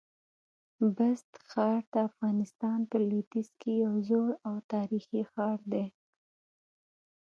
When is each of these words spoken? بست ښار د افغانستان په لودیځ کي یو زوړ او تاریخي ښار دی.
بست 0.95 1.29
ښار 1.49 1.81
د 1.93 1.95
افغانستان 2.09 2.79
په 2.89 2.97
لودیځ 3.09 3.49
کي 3.61 3.71
یو 3.83 3.93
زوړ 4.09 4.29
او 4.47 4.55
تاریخي 4.73 5.21
ښار 5.31 5.59
دی. 5.73 5.85